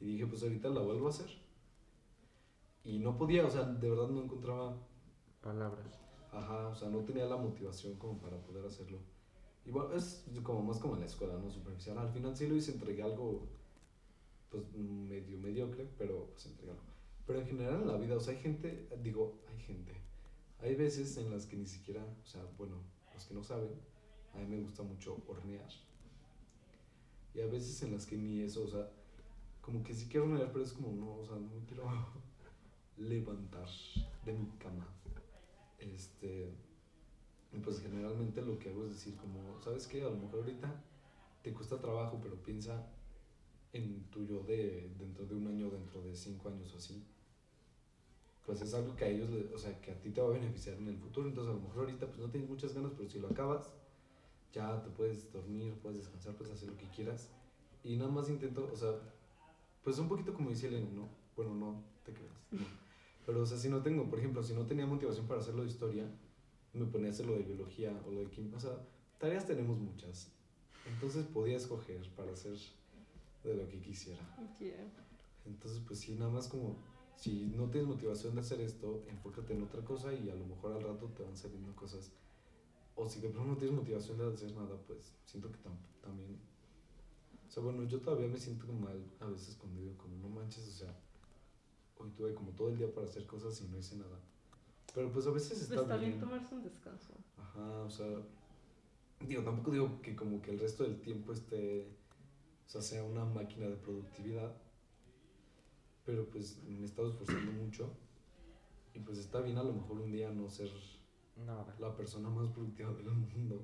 y 0.00 0.06
dije, 0.12 0.26
pues 0.26 0.42
ahorita 0.42 0.68
la 0.68 0.80
vuelvo 0.80 1.06
a 1.06 1.10
hacer. 1.10 1.30
Y 2.84 2.98
no 2.98 3.16
podía, 3.16 3.46
o 3.46 3.50
sea, 3.50 3.64
de 3.64 3.90
verdad 3.90 4.08
no 4.08 4.22
encontraba, 4.22 4.76
Palabras. 5.42 6.00
ajá, 6.32 6.68
o 6.68 6.74
sea, 6.74 6.88
no 6.88 7.00
tenía 7.00 7.26
la 7.26 7.36
motivación 7.36 7.94
como 7.96 8.18
para 8.18 8.36
poder 8.38 8.64
hacerlo. 8.64 8.98
Y 9.64 9.70
bueno, 9.70 9.94
es 9.94 10.24
como 10.42 10.62
más 10.62 10.78
como 10.78 10.94
en 10.94 11.00
la 11.00 11.06
escuela, 11.06 11.34
¿no? 11.34 11.50
Superficial. 11.50 11.98
Al 11.98 12.10
final 12.10 12.34
sí 12.34 12.46
lo 12.46 12.56
hice, 12.56 12.72
entregué 12.72 13.02
algo, 13.02 13.46
pues 14.50 14.64
medio 14.74 15.38
mediocre, 15.38 15.86
pero 15.98 16.30
pues 16.32 16.46
entregué 16.46 16.72
algo. 16.72 16.84
Pero 17.26 17.40
en 17.40 17.46
general 17.46 17.82
en 17.82 17.88
la 17.88 17.98
vida, 17.98 18.16
o 18.16 18.20
sea, 18.20 18.32
hay 18.32 18.40
gente, 18.40 18.88
digo, 19.02 19.40
hay 19.48 19.60
gente. 19.60 19.92
Hay 20.60 20.74
veces 20.74 21.16
en 21.18 21.30
las 21.30 21.46
que 21.46 21.56
ni 21.56 21.66
siquiera, 21.66 22.02
o 22.02 22.26
sea, 22.26 22.42
bueno, 22.56 22.76
los 23.12 23.26
que 23.26 23.34
no 23.34 23.44
saben, 23.44 23.70
a 24.34 24.38
mí 24.38 24.46
me 24.46 24.62
gusta 24.62 24.82
mucho 24.82 25.22
hornear. 25.26 25.68
Y 27.34 27.40
a 27.40 27.46
veces 27.46 27.82
en 27.82 27.92
las 27.92 28.06
que 28.06 28.16
ni 28.16 28.40
eso, 28.40 28.64
o 28.64 28.68
sea, 28.68 28.90
como 29.68 29.84
que 29.84 29.92
sí 29.92 30.06
quiero 30.08 30.24
hornear, 30.24 30.50
pero 30.50 30.64
es 30.64 30.72
como, 30.72 30.92
no, 30.92 31.18
o 31.18 31.24
sea, 31.26 31.36
no 31.36 31.50
me 31.50 31.62
quiero 31.66 31.84
levantar 32.96 33.68
de 34.24 34.32
mi 34.32 34.48
cama. 34.52 34.88
Este, 35.78 36.54
pues 37.62 37.82
generalmente 37.82 38.40
lo 38.40 38.58
que 38.58 38.70
hago 38.70 38.84
es 38.84 38.92
decir 38.92 39.14
como, 39.16 39.60
¿sabes 39.60 39.86
qué? 39.86 40.00
A 40.00 40.08
lo 40.08 40.16
mejor 40.16 40.40
ahorita 40.40 40.82
te 41.42 41.52
cuesta 41.52 41.78
trabajo, 41.78 42.18
pero 42.22 42.42
piensa 42.42 42.90
en 43.74 44.04
tu 44.04 44.24
yo 44.24 44.42
de 44.44 44.90
dentro 44.98 45.26
de 45.26 45.34
un 45.34 45.46
año, 45.48 45.68
dentro 45.68 46.00
de 46.00 46.16
cinco 46.16 46.48
años 46.48 46.72
o 46.72 46.78
así. 46.78 47.04
Pues 48.46 48.62
es 48.62 48.72
algo 48.72 48.96
que 48.96 49.04
a 49.04 49.08
ellos, 49.08 49.28
o 49.54 49.58
sea, 49.58 49.78
que 49.82 49.90
a 49.90 50.00
ti 50.00 50.08
te 50.08 50.22
va 50.22 50.28
a 50.28 50.30
beneficiar 50.30 50.76
en 50.76 50.88
el 50.88 50.96
futuro. 50.96 51.28
Entonces 51.28 51.52
a 51.52 51.56
lo 51.56 51.60
mejor 51.60 51.80
ahorita 51.80 52.06
pues 52.06 52.18
no 52.18 52.30
tienes 52.30 52.48
muchas 52.48 52.72
ganas, 52.72 52.92
pero 52.96 53.06
si 53.06 53.18
lo 53.20 53.28
acabas, 53.28 53.74
ya 54.50 54.82
te 54.82 54.88
puedes 54.88 55.30
dormir, 55.30 55.74
puedes 55.82 55.98
descansar, 55.98 56.34
puedes 56.36 56.54
hacer 56.54 56.70
lo 56.70 56.76
que 56.78 56.88
quieras. 56.88 57.30
Y 57.84 57.96
nada 57.96 58.10
más 58.10 58.30
intento, 58.30 58.66
o 58.72 58.76
sea, 58.76 58.98
pues 59.82 59.98
un 59.98 60.08
poquito 60.08 60.32
como 60.34 60.50
dice 60.50 60.68
Elena, 60.68 60.90
¿no? 60.90 61.08
Bueno, 61.36 61.54
no 61.54 61.82
te 62.04 62.12
creas. 62.12 62.32
no. 62.50 62.64
Pero, 63.26 63.42
o 63.42 63.46
sea, 63.46 63.58
si 63.58 63.68
no 63.68 63.82
tengo, 63.82 64.08
por 64.08 64.18
ejemplo, 64.18 64.42
si 64.42 64.54
no 64.54 64.64
tenía 64.66 64.86
motivación 64.86 65.26
para 65.26 65.40
hacerlo 65.40 65.62
de 65.62 65.68
historia, 65.68 66.10
me 66.72 66.86
ponía 66.86 67.08
a 67.08 67.10
hacer 67.10 67.26
lo 67.26 67.34
de 67.34 67.42
biología 67.42 67.92
o 68.06 68.10
lo 68.10 68.20
de 68.20 68.30
química. 68.30 68.56
O 68.56 68.60
sea, 68.60 68.78
tareas 69.18 69.46
tenemos 69.46 69.78
muchas. 69.78 70.32
Entonces 70.86 71.26
podía 71.26 71.56
escoger 71.58 72.08
para 72.16 72.32
hacer 72.32 72.56
de 73.44 73.54
lo 73.54 73.68
que 73.68 73.80
quisiera. 73.80 74.20
Yeah. 74.58 74.90
Entonces, 75.44 75.82
pues 75.86 75.98
sí, 76.00 76.14
nada 76.14 76.30
más 76.30 76.48
como, 76.48 76.76
si 77.16 77.52
no 77.54 77.68
tienes 77.70 77.88
motivación 77.88 78.34
de 78.34 78.40
hacer 78.40 78.60
esto, 78.62 79.04
enfócate 79.08 79.52
en 79.54 79.62
otra 79.62 79.82
cosa 79.84 80.14
y 80.14 80.30
a 80.30 80.34
lo 80.34 80.46
mejor 80.46 80.72
al 80.72 80.82
rato 80.82 81.06
te 81.08 81.22
van 81.22 81.36
saliendo 81.36 81.74
cosas. 81.76 82.10
O 82.96 83.06
si 83.08 83.20
de 83.20 83.28
pronto 83.28 83.50
no 83.50 83.56
tienes 83.58 83.76
motivación 83.76 84.16
de 84.18 84.26
hacer 84.32 84.54
nada, 84.54 84.76
pues 84.86 85.14
siento 85.26 85.50
que 85.52 85.58
tam- 85.58 86.00
también... 86.02 86.38
O 87.48 87.50
sea, 87.50 87.62
bueno, 87.62 87.84
yo 87.84 88.00
todavía 88.00 88.28
me 88.28 88.38
siento 88.38 88.66
mal 88.72 89.02
a 89.20 89.26
veces 89.26 89.56
cuando 89.56 89.80
digo 89.80 89.96
como, 89.96 90.16
no 90.18 90.28
manches, 90.28 90.68
o 90.68 90.70
sea, 90.70 90.94
hoy 91.96 92.10
tuve 92.10 92.34
como 92.34 92.50
todo 92.52 92.68
el 92.68 92.76
día 92.76 92.92
para 92.92 93.06
hacer 93.06 93.26
cosas 93.26 93.58
y 93.62 93.68
no 93.68 93.78
hice 93.78 93.96
nada. 93.96 94.20
Pero 94.94 95.10
pues 95.10 95.26
a 95.26 95.30
veces 95.30 95.62
está, 95.62 95.76
Está 95.82 95.96
bien 95.96 96.10
bien. 96.12 96.20
tomarse 96.20 96.54
un 96.54 96.62
descanso. 96.62 97.14
Ajá, 97.38 97.82
o 97.82 97.90
sea, 97.90 98.06
digo, 99.26 99.42
tampoco 99.42 99.70
digo 99.70 100.00
que 100.02 100.14
como 100.14 100.42
que 100.42 100.50
el 100.50 100.58
resto 100.58 100.82
del 100.84 101.00
tiempo 101.00 101.32
esté, 101.32 101.88
o 102.66 102.70
sea, 102.70 102.82
sea 102.82 103.02
una 103.04 103.24
máquina 103.24 103.66
de 103.66 103.76
productividad, 103.76 104.54
pero 106.04 106.28
pues 106.30 106.62
me 106.64 106.80
he 106.80 106.84
estado 106.84 107.08
esforzando 107.08 107.52
mucho 107.52 107.90
y 108.94 109.00
pues 109.00 109.18
está 109.18 109.40
bien 109.40 109.58
a 109.58 109.62
lo 109.62 109.72
mejor 109.72 110.00
un 110.00 110.10
día 110.10 110.30
no 110.32 110.48
ser 110.48 110.70
Nada. 111.36 111.74
la 111.78 111.94
persona 111.96 112.28
más 112.28 112.48
productiva 112.48 112.92
del 112.92 113.10
mundo. 113.10 113.62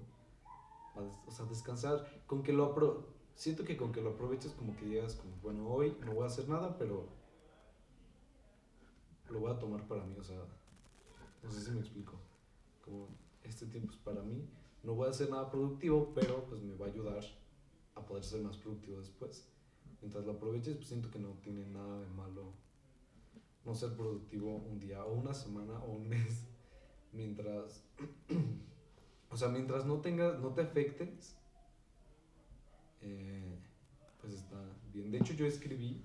O 1.27 1.31
sea, 1.31 1.45
descansar, 1.47 2.23
con 2.27 2.43
que 2.43 2.53
lo 2.53 2.67
apro 2.67 3.09
siento 3.35 3.65
que 3.65 3.77
con 3.77 3.93
que 3.93 4.01
lo 4.01 4.11
aproveches 4.11 4.53
como 4.53 4.77
que 4.77 4.87
digas 4.87 5.15
como, 5.15 5.35
bueno, 5.43 5.69
hoy 5.69 5.97
no 6.05 6.15
voy 6.15 6.25
a 6.25 6.27
hacer 6.27 6.49
nada, 6.49 6.77
pero 6.79 7.07
lo 9.31 9.41
voy 9.41 9.53
a 9.53 9.59
tomar 9.59 9.87
para 9.87 10.05
mí, 10.05 10.17
o 10.19 10.25
sea, 10.25 10.41
no 11.43 11.51
sé 11.51 11.61
si 11.61 11.71
me 11.71 11.81
explico. 11.81 12.15
Como 12.85 13.09
este 13.43 13.67
tiempo 13.67 13.93
es 13.93 13.99
para 13.99 14.23
mí, 14.23 14.49
no 14.83 14.95
voy 14.95 15.09
a 15.09 15.11
hacer 15.11 15.31
nada 15.31 15.51
productivo, 15.51 16.13
pero 16.15 16.45
pues 16.45 16.63
me 16.63 16.77
va 16.77 16.87
a 16.87 16.91
ayudar 16.91 17.25
a 17.95 18.05
poder 18.05 18.25
ser 18.25 18.43
más 18.43 18.57
productivo 18.57 18.99
después. 18.99 19.49
Mientras 20.01 20.25
lo 20.25 20.33
aproveches, 20.33 20.77
pues 20.77 20.89
siento 20.89 21.11
que 21.11 21.19
no 21.19 21.31
tiene 21.43 21.67
nada 21.67 22.01
de 22.01 22.09
malo 22.09 22.53
no 23.65 23.75
ser 23.75 23.95
productivo 23.95 24.57
un 24.57 24.79
día 24.79 25.05
o 25.05 25.15
una 25.15 25.33
semana 25.33 25.79
o 25.81 25.93
un 25.93 26.09
mes 26.09 26.45
mientras 27.13 27.83
o 29.31 29.37
sea 29.37 29.49
mientras 29.49 29.87
no 29.87 30.01
tengas 30.01 30.39
no 30.41 30.53
te 30.53 30.63
afectes 30.63 31.37
eh, 33.01 33.59
pues 34.21 34.35
está 34.35 34.59
de 35.11 35.19
hecho 35.19 35.35
yo 35.35 35.47
escribí 35.47 36.03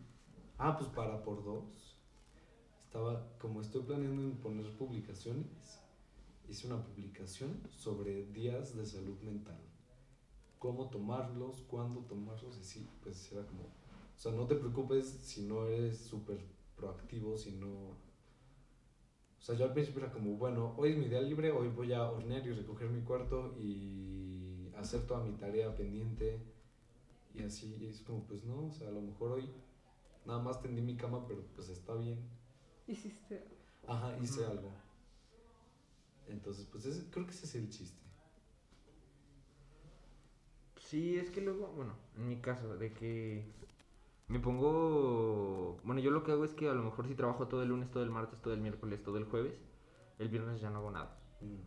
ah 0.57 0.77
pues 0.77 0.89
para 0.91 1.23
por 1.23 1.43
dos 1.43 1.97
estaba 2.85 3.27
como 3.39 3.61
estoy 3.61 3.83
planeando 3.83 4.21
en 4.21 4.37
poner 4.37 4.71
publicaciones 4.77 5.81
hice 6.47 6.67
una 6.67 6.83
publicación 6.83 7.61
sobre 7.69 8.25
días 8.27 8.75
de 8.75 8.85
salud 8.85 9.19
mental 9.21 9.61
cómo 10.57 10.89
tomarlos 10.89 11.61
cuándo 11.69 12.01
tomarlos 12.01 12.57
y 12.57 12.63
sí 12.63 12.89
pues 13.03 13.31
era 13.31 13.45
como 13.45 13.63
o 13.63 14.17
sea 14.17 14.31
no 14.31 14.45
te 14.47 14.55
preocupes 14.55 15.07
si 15.07 15.43
no 15.43 15.67
eres 15.67 15.97
súper 15.97 16.39
proactivo 16.75 17.37
si 17.37 17.51
no 17.51 18.09
o 19.39 19.41
sea, 19.41 19.55
yo 19.55 19.65
al 19.65 19.73
principio 19.73 20.03
era 20.03 20.11
como, 20.11 20.35
bueno, 20.35 20.73
hoy 20.77 20.91
es 20.91 20.97
mi 20.97 21.07
día 21.07 21.21
libre, 21.21 21.49
hoy 21.51 21.69
voy 21.69 21.93
a 21.93 22.03
hornear 22.11 22.45
y 22.45 22.51
recoger 22.51 22.89
mi 22.89 23.01
cuarto 23.01 23.55
y 23.57 24.69
hacer 24.77 25.07
toda 25.07 25.23
mi 25.23 25.31
tarea 25.33 25.73
pendiente. 25.75 26.41
Y 27.33 27.43
así, 27.43 27.75
y 27.79 27.87
es 27.87 28.01
como, 28.01 28.25
pues 28.25 28.43
no, 28.43 28.67
o 28.67 28.71
sea, 28.71 28.87
a 28.87 28.91
lo 28.91 29.01
mejor 29.01 29.31
hoy 29.33 29.49
nada 30.25 30.39
más 30.41 30.61
tendí 30.61 30.81
mi 30.81 30.97
cama, 30.97 31.25
pero 31.27 31.43
pues 31.55 31.69
está 31.69 31.93
bien. 31.95 32.19
Hiciste. 32.87 33.47
Ajá, 33.87 34.17
hice 34.21 34.45
algo. 34.45 34.71
Entonces, 36.27 36.65
pues 36.71 36.85
ese- 36.85 37.09
creo 37.09 37.25
que 37.25 37.31
ese 37.31 37.45
es 37.45 37.55
el 37.55 37.69
chiste. 37.69 37.99
Sí, 40.77 41.17
es 41.17 41.29
que 41.29 41.41
luego, 41.41 41.67
bueno, 41.75 41.93
en 42.17 42.27
mi 42.29 42.37
caso, 42.41 42.75
de 42.77 42.93
que 42.93 43.45
me 44.27 44.39
pongo. 44.39 45.77
Bueno, 45.83 46.01
yo 46.01 46.11
lo 46.11 46.23
que 46.23 46.31
hago 46.31 46.45
es 46.45 46.53
que 46.53 46.67
a 46.69 46.73
lo 46.73 46.83
mejor 46.83 47.07
si 47.07 47.15
trabajo 47.15 47.47
todo 47.47 47.61
el 47.63 47.69
lunes, 47.69 47.91
todo 47.91 48.03
el 48.03 48.09
martes, 48.09 48.41
todo 48.41 48.53
el 48.53 48.61
miércoles, 48.61 49.03
todo 49.03 49.17
el 49.17 49.25
jueves, 49.25 49.53
el 50.17 50.29
viernes 50.29 50.61
ya 50.61 50.69
no 50.69 50.79
hago 50.79 50.91
nada. 50.91 51.19
Mm. 51.41 51.57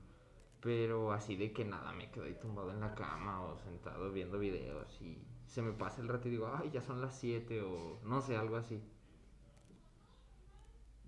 Pero 0.60 1.12
así 1.12 1.36
de 1.36 1.52
que 1.52 1.64
nada, 1.64 1.92
me 1.92 2.10
quedo 2.10 2.24
ahí 2.24 2.34
tumbado 2.40 2.70
en 2.72 2.80
la 2.80 2.94
cama 2.94 3.42
o 3.44 3.58
sentado 3.58 4.12
viendo 4.12 4.38
videos 4.38 5.00
y 5.00 5.18
se 5.52 5.60
me 5.60 5.72
pasa 5.72 6.00
el 6.00 6.08
rato 6.08 6.28
y 6.28 6.30
digo, 6.30 6.50
ay, 6.50 6.70
ya 6.70 6.80
son 6.80 7.02
las 7.02 7.14
7 7.18 7.60
o 7.60 8.00
no 8.04 8.22
sé, 8.22 8.36
algo 8.36 8.56
así. 8.56 8.80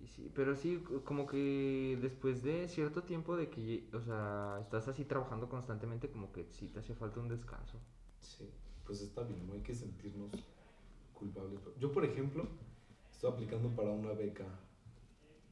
Y 0.03 0.07
sí, 0.07 0.31
pero 0.35 0.55
sí, 0.55 0.85
como 1.05 1.27
que 1.27 1.99
después 2.03 2.43
de 2.43 2.69
cierto 2.69 3.05
tiempo 3.05 3.39
de 3.39 3.49
que, 3.49 3.89
o 3.95 4.01
sea, 4.03 4.59
estás 4.61 4.87
así 4.89 5.07
trabajando 5.07 5.49
constantemente, 5.49 6.11
como 6.11 6.31
que 6.31 6.45
sí 6.51 6.69
te 6.69 6.81
hace 6.81 6.95
falta 6.95 7.21
un 7.21 7.29
descanso. 7.29 7.79
Sí, 8.21 8.51
pues 8.85 9.01
está 9.01 9.23
bien, 9.23 9.47
no 9.47 9.55
hay 9.55 9.63
que 9.63 9.75
sentirnos 9.75 10.31
culpables. 11.15 11.61
Yo, 11.81 11.91
por 11.91 12.05
ejemplo, 12.05 12.47
estoy 13.11 13.31
aplicando 13.33 13.71
para 13.71 13.93
una 13.93 14.13
beca 14.13 14.45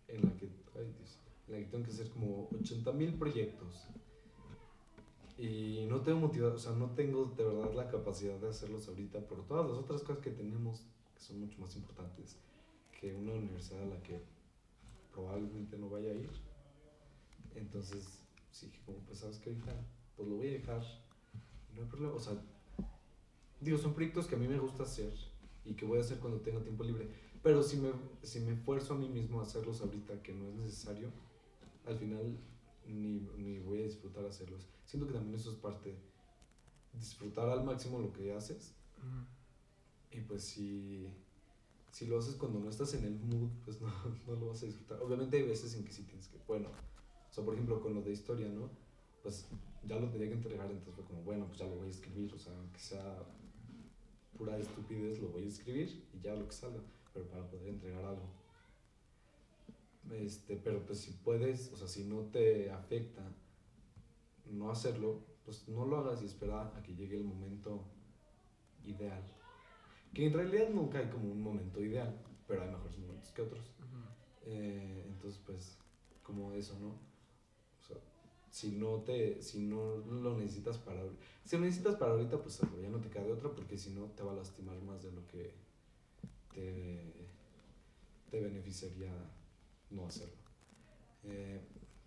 en 0.07 0.21
la 0.21 0.37
que, 0.37 0.51
ay, 0.77 0.93
Dios, 0.99 1.19
en 1.49 1.55
la 1.55 1.61
que 1.61 1.65
tengo 1.65 1.85
que 1.87 1.93
hacer 1.93 2.11
como 2.11 2.51
80 2.61 2.93
mil 2.93 3.15
proyectos. 3.15 3.89
Y 5.43 5.87
no 5.89 6.03
tengo 6.03 6.21
motivado, 6.21 6.55
o 6.55 6.59
sea, 6.59 6.71
no 6.71 6.91
tengo 6.91 7.25
de 7.37 7.43
verdad 7.43 7.75
la 7.75 7.89
capacidad 7.89 8.39
de 8.39 8.49
hacerlos 8.49 8.87
ahorita 8.87 9.27
por 9.27 9.45
todas 9.45 9.69
las 9.69 9.77
otras 9.77 10.03
cosas 10.03 10.23
que 10.23 10.31
tenemos 10.31 10.87
que 11.17 11.21
son 11.21 11.41
mucho 11.41 11.61
más 11.61 11.75
importantes 11.75 12.37
que 12.93 13.13
una 13.13 13.33
universidad 13.33 13.83
a 13.83 13.87
la 13.87 14.01
que 14.05 14.23
probablemente 15.13 15.77
no 15.77 15.91
vaya 15.91 16.13
a 16.13 16.15
ir. 16.15 16.31
Entonces, 17.57 18.23
sí, 18.53 18.71
como, 18.87 18.99
pues 18.99 19.19
sabes 19.19 19.41
que 19.41 19.51
ahorita, 19.51 19.75
pues 20.17 20.29
lo 20.29 20.37
voy 20.37 20.47
a 20.47 20.53
dejar. 20.53 20.81
No 21.75 21.83
hay 21.83 21.89
problema, 21.89 22.15
o 22.15 22.21
sea, 22.21 22.41
digo, 23.61 23.79
son 23.79 23.95
proyectos 23.95 24.29
que 24.29 24.37
a 24.37 24.39
mí 24.39 24.47
me 24.47 24.61
gusta 24.61 24.85
hacer 24.85 25.13
y 25.65 25.75
que 25.75 25.85
voy 25.85 25.99
a 25.99 26.03
hacer 26.03 26.21
cuando 26.21 26.41
tenga 26.41 26.63
tiempo 26.63 26.85
libre. 26.85 27.09
Pero 27.43 27.65
si 27.65 27.79
me, 27.79 27.91
si 28.23 28.39
me 28.39 28.53
esfuerzo 28.53 28.95
a 28.95 28.97
mí 28.97 29.09
mismo 29.09 29.41
a 29.41 29.43
hacerlos 29.43 29.81
ahorita 29.81 30.23
que 30.23 30.35
no 30.35 30.49
es 30.51 30.55
necesario, 30.55 31.11
al 31.85 31.99
final 31.99 32.39
ni, 32.87 33.21
ni 33.37 33.59
voy 33.59 33.81
a 33.81 33.85
disfrutar 33.85 34.25
hacerlos. 34.25 34.67
Siento 34.85 35.07
que 35.07 35.15
también 35.15 35.35
eso 35.35 35.51
es 35.51 35.57
parte, 35.57 35.97
disfrutar 36.93 37.49
al 37.49 37.65
máximo 37.65 37.99
lo 37.99 38.13
que 38.13 38.33
haces. 38.33 38.75
Y 40.11 40.21
pues 40.21 40.45
si, 40.45 41.09
si 41.91 42.07
lo 42.07 42.19
haces 42.19 42.37
cuando 42.37 42.61
no 42.61 42.69
estás 42.69 42.95
en 42.95 43.05
el 43.05 43.19
mood, 43.19 43.51
pues 43.65 43.81
no, 43.81 43.89
no 44.27 44.35
lo 44.35 44.49
vas 44.49 44.63
a 44.63 44.67
disfrutar. 44.67 45.03
Obviamente 45.03 45.37
hay 45.37 45.45
veces 45.45 45.75
en 45.75 45.85
que 45.85 45.93
sí 45.93 46.05
tienes 46.05 46.29
que, 46.29 46.39
bueno, 46.47 46.69
o 46.69 47.35
sea, 47.35 47.45
por 47.45 47.55
ejemplo, 47.55 47.81
con 47.81 47.95
lo 47.95 48.03
de 48.03 48.13
historia, 48.13 48.49
¿no? 48.49 48.71
Pues 49.23 49.49
ya 49.85 49.99
lo 49.99 50.11
tenía 50.11 50.29
que 50.29 50.35
entregar, 50.35 50.71
entonces 50.71 50.95
fue 50.95 51.05
como, 51.05 51.23
bueno, 51.23 51.47
pues 51.47 51.59
ya 51.59 51.67
lo 51.67 51.77
voy 51.77 51.87
a 51.87 51.91
escribir, 51.91 52.33
o 52.35 52.39
sea, 52.39 52.53
aunque 52.57 52.79
sea 52.79 53.25
pura 54.37 54.59
estupidez, 54.59 55.21
lo 55.21 55.29
voy 55.29 55.45
a 55.45 55.49
escribir 55.49 56.05
y 56.13 56.21
ya 56.21 56.35
lo 56.35 56.47
que 56.47 56.53
salga, 56.53 56.81
pero 57.13 57.27
para 57.29 57.49
poder 57.49 57.69
entregar 57.69 58.05
algo. 58.05 58.42
Este, 60.11 60.57
pero 60.57 60.85
pues 60.85 61.01
si 61.01 61.13
puedes, 61.13 61.73
o 61.73 61.77
sea, 61.77 61.87
si 61.87 62.05
no 62.05 62.23
te 62.23 62.71
afecta 62.71 63.23
no 64.47 64.71
hacerlo, 64.71 65.21
pues 65.45 65.69
no 65.69 65.87
lo 65.87 65.99
hagas 65.99 66.23
y 66.23 66.27
espera 66.27 66.77
a 66.77 66.83
que 66.83 66.95
llegue 66.95 67.17
el 67.17 67.25
momento 67.25 67.85
ideal. 68.85 69.23
Que 70.13 70.27
en 70.27 70.33
realidad 70.35 70.69
nunca 70.71 70.99
hay 70.99 71.09
como 71.09 71.33
un 71.33 71.43
momento 71.43 71.81
ideal, 71.81 72.21
pero 72.47 72.63
hay 72.63 72.71
mejores 72.71 72.99
momentos 72.99 73.31
que 73.31 73.43
otros. 73.43 73.65
Eh, 74.45 75.07
entonces, 75.09 75.41
pues, 75.47 75.79
como 76.23 76.53
eso, 76.53 76.79
¿no? 76.79 76.89
O 76.89 77.83
sea, 77.87 77.97
si 78.51 78.73
no 78.73 79.03
te, 79.03 79.41
si 79.41 79.61
no 79.61 79.97
lo 79.97 80.37
necesitas 80.37 80.79
para, 80.79 81.03
si 81.45 81.57
lo 81.57 81.63
necesitas 81.63 81.97
para 81.97 82.13
ahorita, 82.13 82.43
pues 82.43 82.61
ya 82.81 82.89
no 82.91 83.01
te 83.01 83.09
queda 83.09 83.25
de 83.25 83.33
otra, 83.33 83.51
porque 83.55 83.79
si 83.79 83.91
no 83.91 84.07
te 84.07 84.23
va 84.23 84.33
a 84.33 84.37
lastimar 84.37 84.81
más 84.83 85.03
de 85.03 85.13
lo 85.13 85.27
que 85.29 85.55
te, 86.53 87.29
te 88.31 88.41
beneficiaría 88.41 89.13
no 89.93 90.07
hacerlo. 90.07 90.37
Eh, 91.25 91.61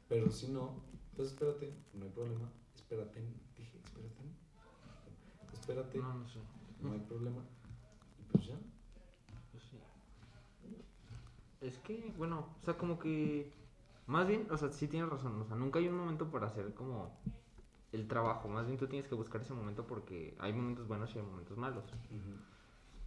pero 0.07 0.29
si 0.31 0.47
no, 0.49 0.83
pues 1.15 1.29
espérate, 1.29 1.73
no 1.93 2.05
hay 2.05 2.11
problema, 2.11 2.49
espérate, 2.75 3.21
dije, 3.57 3.79
espérate, 3.83 4.23
espérate, 5.53 5.97
No, 5.97 6.13
no 6.13 6.27
sé. 6.27 6.39
no 6.81 6.91
hay 6.91 6.99
problema, 6.99 7.41
y 8.19 8.23
pues 8.31 8.45
ya. 8.47 8.57
Pues 9.51 9.63
sí. 9.63 9.79
Es 11.61 11.79
que, 11.79 12.13
bueno, 12.17 12.49
o 12.61 12.63
sea, 12.63 12.77
como 12.77 12.99
que. 12.99 13.51
Más 14.07 14.27
bien, 14.27 14.47
o 14.51 14.57
sea, 14.57 14.69
sí 14.69 14.87
tienes 14.87 15.09
razón. 15.09 15.41
O 15.41 15.45
sea, 15.45 15.55
nunca 15.55 15.79
hay 15.79 15.87
un 15.87 15.97
momento 15.97 16.29
para 16.29 16.45
hacer 16.47 16.75
como 16.75 17.17
el 17.91 18.07
trabajo. 18.07 18.47
Más 18.47 18.67
bien 18.67 18.77
tú 18.77 18.85
tienes 18.87 19.07
que 19.07 19.15
buscar 19.15 19.41
ese 19.41 19.53
momento 19.53 19.87
porque 19.87 20.35
hay 20.39 20.53
momentos 20.53 20.87
buenos 20.87 21.15
y 21.15 21.19
hay 21.19 21.25
momentos 21.25 21.57
malos. 21.57 21.83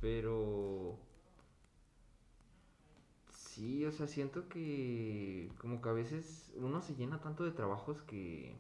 Pero. 0.01 0.99
Sí, 3.59 3.85
o 3.85 3.91
sea, 3.91 4.07
siento 4.07 4.49
que. 4.49 5.51
Como 5.61 5.83
que 5.83 5.89
a 5.89 5.93
veces 5.93 6.53
uno 6.55 6.81
se 6.81 6.95
llena 6.95 7.21
tanto 7.21 7.43
de 7.43 7.51
trabajos 7.51 8.01
que. 8.03 8.57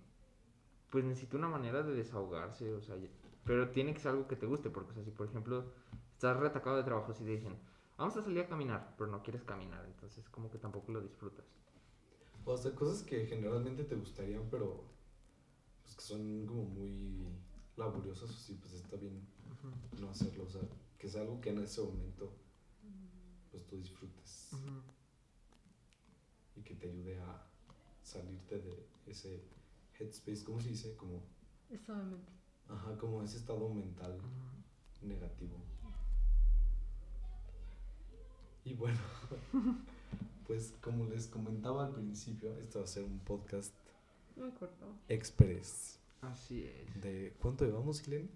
Pues 0.90 1.04
necesita 1.04 1.36
una 1.36 1.46
manera 1.48 1.84
de 1.84 1.94
desahogarse, 1.94 2.74
o 2.74 2.82
sea. 2.82 2.96
Pero 3.44 3.70
tiene 3.70 3.94
que 3.94 4.00
ser 4.00 4.10
algo 4.10 4.26
que 4.26 4.34
te 4.34 4.46
guste, 4.46 4.70
porque, 4.70 4.90
o 4.90 4.94
sea, 4.94 5.04
si 5.04 5.12
por 5.12 5.28
ejemplo 5.28 5.72
estás 6.14 6.36
retacado 6.36 6.76
de 6.76 6.82
trabajos 6.82 7.20
y 7.20 7.24
te 7.24 7.30
dicen, 7.30 7.56
vamos 7.96 8.16
a 8.16 8.22
salir 8.22 8.40
a 8.40 8.48
caminar, 8.48 8.94
pero 8.98 9.08
no 9.08 9.22
quieres 9.22 9.44
caminar, 9.44 9.84
entonces 9.86 10.28
como 10.30 10.50
que 10.50 10.58
tampoco 10.58 10.90
lo 10.90 11.00
disfrutas. 11.00 11.46
O 12.44 12.56
sea, 12.56 12.74
cosas 12.74 13.04
que 13.04 13.24
generalmente 13.26 13.84
te 13.84 13.94
gustarían, 13.94 14.48
pero 14.50 14.82
pues 15.84 15.94
que 15.94 16.02
son 16.02 16.44
como 16.46 16.64
muy 16.64 17.24
laboriosas, 17.76 18.30
sí, 18.30 18.58
pues 18.60 18.72
está 18.72 18.96
bien 18.96 19.22
no 20.00 20.10
hacerlo. 20.10 20.44
O 20.44 20.50
sea, 20.50 20.62
que 20.98 21.08
sea 21.08 21.22
algo 21.22 21.40
que 21.40 21.50
en 21.50 21.60
ese 21.60 21.82
momento 21.82 22.32
pues 23.50 23.66
tú 23.66 23.76
disfrutes 23.76 24.50
y 26.56 26.60
que 26.62 26.74
te 26.74 26.88
ayude 26.88 27.18
a 27.20 27.46
salirte 28.02 28.58
de 28.58 28.86
ese 29.06 29.42
headspace, 29.98 30.44
¿cómo 30.44 30.60
se 30.60 30.70
dice? 30.70 30.96
Como, 30.96 31.22
Estaba 31.70 32.00
en 32.00 32.10
mente. 32.10 32.32
ajá, 32.68 32.96
como 32.98 33.22
ese 33.22 33.36
estado 33.38 33.68
mental 33.68 34.18
negativo. 35.02 35.56
Y 38.64 38.74
bueno, 38.74 38.98
pues 40.46 40.74
como 40.82 41.06
les 41.06 41.26
comentaba 41.28 41.86
al 41.86 41.92
principio, 41.94 42.54
esto 42.58 42.80
va 42.80 42.84
a 42.84 42.88
ser 42.88 43.04
un 43.04 43.18
podcast 43.20 43.72
No 44.36 44.44
me 44.46 44.52
acuerdo. 44.52 44.94
express. 45.08 45.98
Así 46.20 46.64
es. 46.64 47.00
De, 47.00 47.34
¿Cuánto 47.40 47.64
llevamos, 47.64 48.02
Glenn? 48.02 48.28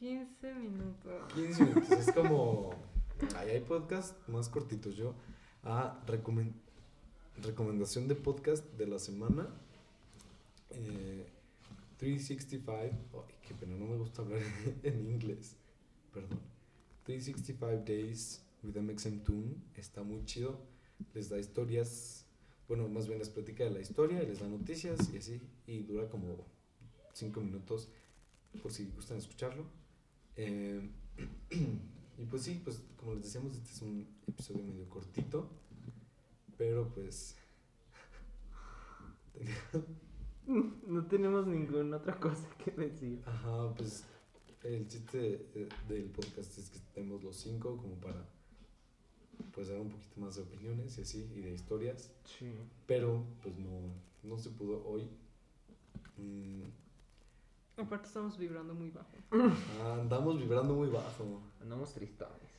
15 0.00 0.54
minutos. 0.54 1.32
15 1.34 1.64
minutos. 1.64 1.90
Es 1.92 2.12
como. 2.12 2.70
Ahí 3.36 3.50
hay 3.50 3.60
podcast 3.60 4.16
más 4.28 4.48
cortitos. 4.48 4.96
Yo. 4.96 5.14
Ah, 5.62 6.02
recomen- 6.06 6.54
recomendación 7.42 8.08
de 8.08 8.14
podcast 8.14 8.64
de 8.76 8.86
la 8.86 8.98
semana. 8.98 9.48
Eh, 10.70 11.26
365. 11.98 13.26
Ay, 13.28 13.34
qué 13.46 13.54
pena, 13.54 13.76
no 13.76 13.86
me 13.86 13.96
gusta 13.96 14.22
hablar 14.22 14.40
en 14.82 15.06
inglés. 15.06 15.56
Perdón. 16.12 16.40
365 17.04 17.84
Days 17.86 18.42
with 18.62 18.76
MXM 18.76 19.20
Toon. 19.20 19.62
Está 19.74 20.02
muy 20.02 20.24
chido. 20.24 20.58
Les 21.14 21.28
da 21.28 21.38
historias. 21.38 22.26
Bueno, 22.68 22.88
más 22.88 23.06
bien 23.06 23.18
les 23.18 23.28
platica 23.30 23.64
de 23.64 23.70
la 23.70 23.80
historia 23.80 24.22
les 24.22 24.38
da 24.40 24.46
noticias 24.46 25.10
y 25.12 25.18
así. 25.18 25.40
Y 25.66 25.80
dura 25.82 26.08
como 26.08 26.46
5 27.14 27.40
minutos 27.40 27.88
por 28.62 28.72
si 28.72 28.86
gustan 28.86 29.18
escucharlo. 29.18 29.64
Eh, 30.36 30.88
y 32.20 32.24
pues 32.26 32.42
sí, 32.42 32.60
pues 32.62 32.82
como 32.96 33.14
les 33.14 33.24
decíamos, 33.24 33.54
este 33.54 33.70
es 33.70 33.82
un 33.82 34.06
episodio 34.28 34.62
medio 34.62 34.88
cortito, 34.88 35.48
pero 36.56 36.88
pues... 36.92 37.36
No 40.46 41.06
tenemos 41.06 41.46
ninguna 41.46 41.98
otra 41.98 42.18
cosa 42.18 42.48
que 42.64 42.72
decir. 42.72 43.22
Ajá, 43.24 43.72
pues 43.76 44.04
el 44.64 44.88
chiste 44.88 45.46
del 45.88 46.06
podcast 46.10 46.58
es 46.58 46.70
que 46.70 46.78
estemos 46.78 47.22
los 47.22 47.36
cinco 47.36 47.76
como 47.76 47.94
para 48.00 48.26
pues 49.54 49.68
dar 49.68 49.78
un 49.78 49.90
poquito 49.90 50.20
más 50.20 50.34
de 50.36 50.42
opiniones 50.42 50.98
y 50.98 51.02
así, 51.02 51.30
y 51.36 51.40
de 51.40 51.52
historias, 51.54 52.10
Sí. 52.24 52.52
pero 52.86 53.24
pues 53.42 53.56
no, 53.58 53.92
no 54.24 54.38
se 54.38 54.50
pudo 54.50 54.84
hoy. 54.86 55.08
Mm, 56.18 56.62
Aparte 57.80 58.06
estamos 58.08 58.36
vibrando 58.36 58.74
muy 58.74 58.90
bajo. 58.90 59.16
ah, 59.82 59.98
andamos 60.00 60.38
vibrando 60.38 60.74
muy 60.74 60.88
bajo. 60.88 61.42
Andamos 61.60 61.92
tristones. 61.94 62.50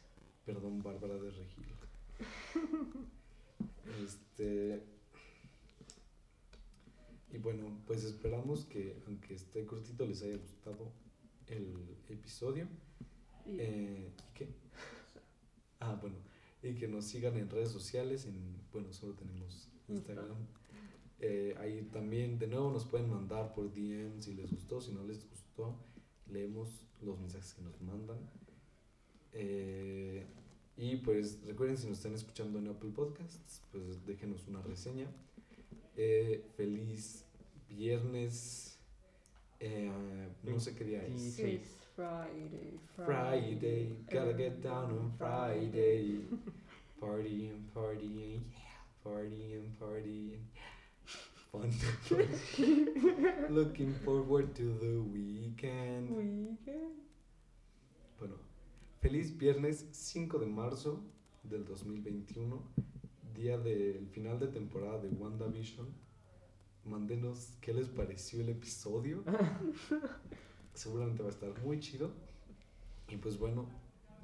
Perdón, 0.45 0.81
Bárbara 0.81 1.15
de 1.15 1.31
Regil. 1.31 1.65
este. 4.03 4.83
Y 7.33 7.37
bueno, 7.37 7.81
pues 7.87 8.03
esperamos 8.03 8.65
que, 8.65 9.01
aunque 9.07 9.35
esté 9.35 9.65
cortito, 9.65 10.05
les 10.05 10.21
haya 10.23 10.37
gustado 10.37 10.91
el 11.47 11.97
episodio. 12.09 12.67
Y 13.45 13.57
Eh, 13.59 14.11
¿Y 14.17 14.33
qué? 14.33 14.49
Ah, 15.79 15.97
bueno. 16.01 16.17
Y 16.61 16.75
que 16.75 16.87
nos 16.87 17.05
sigan 17.05 17.37
en 17.37 17.49
redes 17.49 17.71
sociales. 17.71 18.25
En, 18.25 18.57
bueno, 18.71 18.91
solo 18.91 19.13
tenemos 19.13 19.69
Instagram. 19.87 20.35
Eh, 21.23 21.55
ahí 21.59 21.87
también, 21.93 22.39
de 22.39 22.47
nuevo, 22.47 22.71
nos 22.71 22.83
pueden 22.85 23.09
mandar 23.09 23.53
por 23.53 23.71
DM 23.71 24.19
si 24.19 24.33
les 24.33 24.51
gustó. 24.51 24.81
Si 24.81 24.91
no 24.91 25.03
les 25.03 25.27
gustó, 25.29 25.75
leemos 26.27 26.87
los 27.01 27.19
mensajes 27.19 27.53
que 27.53 27.61
nos 27.61 27.79
mandan. 27.81 28.17
Eh, 29.33 30.25
y 30.77 30.97
pues 30.97 31.45
recuerden, 31.45 31.77
si 31.77 31.87
nos 31.87 31.97
están 31.97 32.15
escuchando 32.15 32.57
en 32.59 32.67
Apple 32.69 32.89
Podcasts, 32.89 33.61
pues 33.71 34.03
déjenos 34.05 34.47
una 34.47 34.61
reseña. 34.63 35.07
Eh, 35.95 36.43
feliz 36.57 37.25
viernes. 37.69 38.79
eh, 39.59 40.27
no 40.43 40.59
sé 40.59 40.75
qué 40.75 40.83
día 40.83 41.05
es. 41.05 41.35
Sí. 41.35 41.43
It's 41.43 41.77
Friday, 41.95 42.79
Friday, 42.95 43.95
gotta 44.11 44.33
get 44.33 44.61
down 44.63 44.91
on 44.91 45.11
Friday. 45.17 46.21
Party 46.99 47.49
and 47.49 47.73
party 47.73 48.35
and 48.35 48.45
yeah, 48.51 48.77
party 49.03 49.53
and 49.55 49.79
party 49.79 50.33
and 50.35 50.45
fun. 51.51 51.71
Looking 53.49 53.93
forward 54.05 54.55
to 54.55 54.63
the 54.79 55.01
weekend. 55.01 56.09
Weekend. 56.09 56.95
Bueno, 58.19 58.35
feliz 59.01 59.37
viernes 59.37 59.85
5 59.91 60.39
de 60.39 60.45
marzo 60.45 61.03
del 61.43 61.65
2021, 61.65 62.61
día 63.35 63.57
del 63.57 64.07
final 64.07 64.39
de 64.39 64.47
temporada 64.47 64.99
de 64.99 65.09
WandaVision. 65.09 65.87
Mándenos 66.85 67.57
qué 67.61 67.73
les 67.73 67.89
pareció 67.89 68.41
el 68.41 68.49
episodio. 68.49 69.23
Seguramente 70.73 71.21
va 71.21 71.29
a 71.29 71.31
estar 71.31 71.61
muy 71.63 71.79
chido. 71.79 72.11
Y 73.09 73.17
pues 73.17 73.37
bueno, 73.37 73.67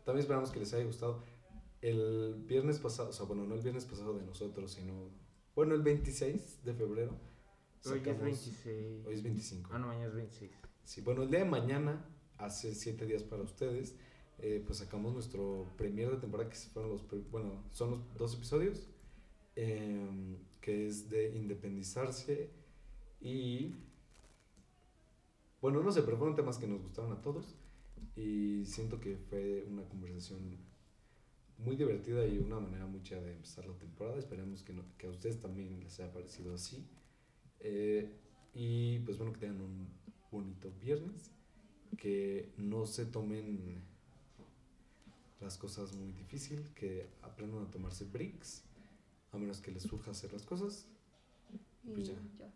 también 0.05 0.21
esperamos 0.21 0.49
que 0.51 0.59
les 0.59 0.73
haya 0.73 0.85
gustado. 0.85 1.23
El 1.81 2.35
viernes 2.47 2.79
pasado, 2.79 3.09
o 3.09 3.13
sea, 3.13 3.25
bueno, 3.25 3.45
no 3.45 3.53
el 3.53 3.61
viernes 3.61 3.85
pasado 3.85 4.17
de 4.17 4.25
nosotros, 4.25 4.71
sino, 4.71 4.93
bueno, 5.57 5.73
el 5.73 5.81
26 5.81 6.63
de 6.63 6.73
febrero. 6.75 7.13
Hoy 7.13 7.17
es 7.79 7.83
sacamos- 8.03 8.21
26. 8.21 9.05
Hoy 9.07 9.13
es 9.15 9.23
25. 9.23 9.69
Ah, 9.73 9.79
no, 9.79 9.87
mañana 9.87 10.05
es 10.05 10.13
26. 10.13 10.51
Sí, 10.83 11.01
bueno, 11.01 11.23
el 11.23 11.31
día 11.31 11.39
de 11.39 11.45
mañana, 11.49 12.05
hace 12.37 12.75
siete 12.75 13.07
días 13.07 13.23
para 13.23 13.41
ustedes, 13.41 13.95
eh, 14.37 14.61
pues 14.63 14.77
sacamos 14.77 15.13
nuestro 15.15 15.73
premier 15.75 16.11
de 16.11 16.17
temporada, 16.17 16.47
que 16.47 16.55
fueron 16.55 16.91
los, 16.91 17.07
bueno, 17.31 17.63
son 17.71 17.89
los 17.89 18.17
dos 18.19 18.35
episodios, 18.35 18.87
em, 19.55 20.37
que 20.61 20.85
es 20.85 21.09
de 21.09 21.35
independizarse 21.35 22.51
y, 23.19 23.73
bueno, 25.59 25.81
no 25.81 25.91
sé, 25.91 26.03
pero 26.03 26.17
fueron 26.17 26.35
temas 26.35 26.59
que 26.59 26.67
nos 26.67 26.83
gustaron 26.83 27.13
a 27.13 27.21
todos 27.23 27.55
y 28.15 28.63
siento 28.67 28.99
que 28.99 29.17
fue 29.17 29.65
una 29.67 29.81
conversación 29.89 30.55
muy 31.59 31.75
divertida 31.75 32.25
y 32.27 32.37
una 32.37 32.59
manera 32.59 32.85
muy 32.85 33.01
chida 33.01 33.21
de 33.21 33.31
empezar 33.33 33.65
la 33.65 33.73
temporada. 33.77 34.17
Esperemos 34.17 34.63
que, 34.63 34.73
no- 34.73 34.85
que 34.97 35.07
a 35.07 35.09
ustedes 35.09 35.39
también 35.39 35.79
les 35.83 35.99
haya 35.99 36.11
parecido 36.11 36.53
así. 36.53 36.85
Eh, 37.59 38.09
y 38.53 38.99
pues 38.99 39.17
bueno, 39.17 39.33
que 39.33 39.39
tengan 39.39 39.61
un 39.61 39.87
bonito 40.31 40.71
viernes. 40.81 41.31
Que 41.97 42.51
no 42.57 42.85
se 42.85 43.05
tomen 43.05 43.81
las 45.39 45.57
cosas 45.57 45.93
muy 45.95 46.11
difícil. 46.11 46.69
Que 46.75 47.07
aprendan 47.21 47.63
a 47.65 47.71
tomarse 47.71 48.05
breaks. 48.05 48.63
A 49.31 49.37
menos 49.37 49.59
que 49.61 49.71
les 49.71 49.83
surja 49.83 50.11
hacer 50.11 50.31
las 50.33 50.43
cosas. 50.43 50.87
Y 51.83 51.89
Pues 51.91 52.07
ya. 52.07 52.13
ya. 52.39 52.51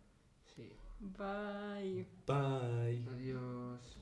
Sí. 0.54 0.68
Bye. 1.00 2.06
Bye. 2.26 3.04
Adiós. 3.08 4.01